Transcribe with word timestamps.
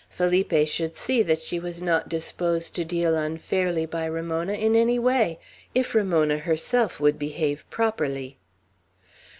Felipe 0.09 0.67
should 0.67 0.95
see 0.95 1.21
that 1.21 1.43
she 1.43 1.59
was 1.59 1.79
not 1.79 2.09
disposed 2.09 2.73
to 2.73 2.83
deal 2.83 3.15
unfairly 3.15 3.85
by 3.85 4.03
Ramona 4.05 4.53
in 4.53 4.75
any 4.75 4.97
way, 4.97 5.37
if 5.75 5.93
Ramona 5.93 6.39
herself 6.39 6.99
would 6.99 7.19
behave 7.19 7.69
properly. 7.69 8.35